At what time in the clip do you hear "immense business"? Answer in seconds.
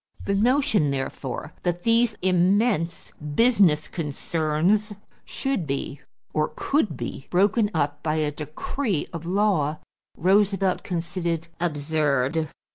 2.23-3.87